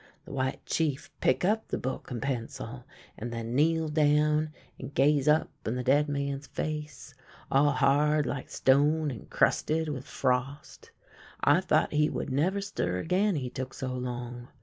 [0.25, 2.85] The White Chief pick up the book and pencil,
[3.19, 7.13] and then kneel down and gaze up in the dead man's face,
[7.51, 10.89] all hard like stone and crusted with frost.
[11.41, 14.47] I thought he would never stir again, he look so long.